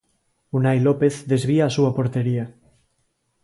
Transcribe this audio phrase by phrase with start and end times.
[0.57, 2.45] Unai López desvía á súa portería.